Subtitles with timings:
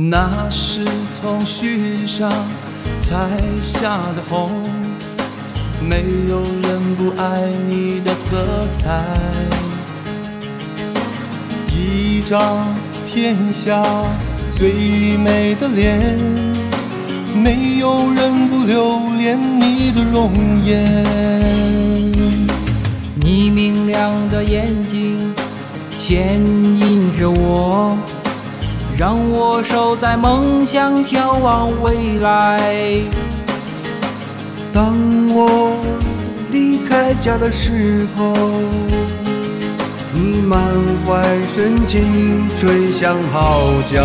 [0.00, 2.30] 那是从雪上
[3.00, 3.28] 采
[3.60, 4.48] 下的红，
[5.82, 9.04] 没有人不爱你的色彩。
[11.66, 12.64] 一张
[13.08, 13.82] 天下
[14.54, 16.16] 最美的脸，
[17.34, 20.32] 没有人不留恋你的容
[20.64, 21.04] 颜。
[23.16, 25.34] 你明亮的眼睛
[25.98, 26.40] 牵。
[28.98, 32.60] 让我守在梦想，眺望未来。
[34.72, 34.92] 当
[35.32, 35.70] 我
[36.50, 38.34] 离开家的时候，
[40.12, 40.60] 你满
[41.06, 41.22] 怀
[41.54, 44.02] 深情吹响号角。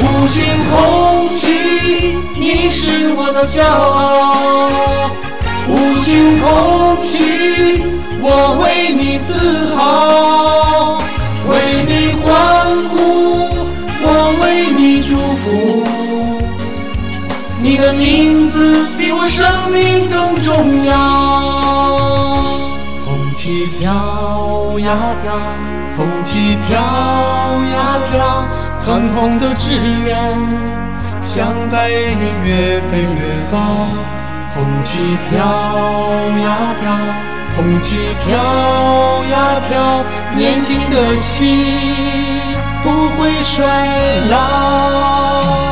[0.00, 5.12] 五星红旗，你是我的骄傲。
[5.68, 7.84] 五星红旗，
[8.32, 10.98] 我为你自豪，
[11.50, 12.30] 为你欢
[12.88, 12.94] 呼，
[14.02, 14.06] 我
[14.40, 15.82] 为你祝福。
[17.60, 20.94] 你的名字比我生命更重要。
[23.04, 23.90] 红旗飘
[24.78, 25.34] 呀飘，
[25.96, 28.44] 红旗飘呀飘，
[28.84, 29.72] 腾空的志
[30.06, 30.16] 愿
[31.26, 33.58] 像白云越飞越高。
[34.54, 35.36] 红旗飘
[36.44, 36.46] 呀
[36.80, 36.86] 飘，
[37.60, 38.38] 红旗飘
[39.30, 40.02] 呀飘，
[40.34, 41.62] 年轻的心
[42.82, 42.88] 不
[43.20, 43.60] 会衰
[44.30, 45.69] 老。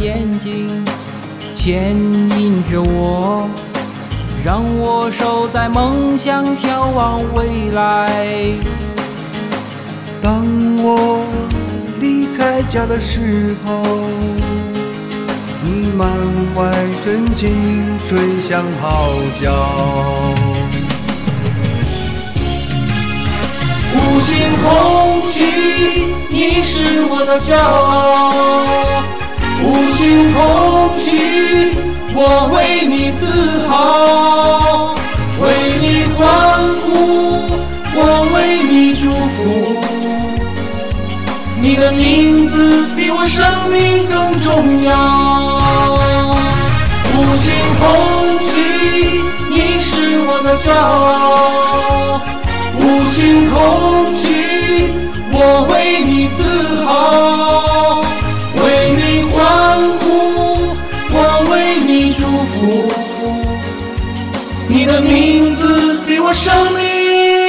[0.00, 0.84] 眼睛
[1.54, 1.96] 牵
[2.38, 3.48] 引着我，
[4.44, 8.08] 让我守在梦想，眺望未来。
[10.22, 10.46] 当
[10.82, 11.24] 我
[11.98, 13.82] 离开家的时候，
[15.64, 16.08] 你满
[16.54, 16.72] 怀
[17.04, 19.08] 深情吹响号
[19.42, 19.52] 角。
[23.94, 29.17] 五星红旗，你是我的骄傲。
[29.78, 31.76] 五星红旗，
[32.12, 33.22] 我为你自
[33.68, 34.96] 豪，
[35.40, 35.46] 为
[35.80, 36.26] 你欢
[36.82, 36.88] 呼，
[37.94, 37.98] 我
[38.34, 38.36] 为
[38.68, 39.02] 你祝
[39.34, 39.38] 福。
[41.60, 44.90] 你的名字比我生命更重要。
[47.14, 47.86] 五星红
[48.40, 48.50] 旗，
[49.48, 52.20] 你是我的骄傲。
[52.80, 54.27] 五星红旗。
[61.78, 62.88] 为你祝福。
[64.68, 67.47] 你的名字比我生命